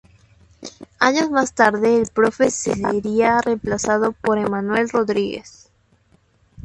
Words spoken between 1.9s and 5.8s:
el "Profe" sería reemplazado por Emanuel Rodríguez.